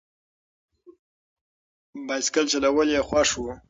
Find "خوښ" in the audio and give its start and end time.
3.07-3.29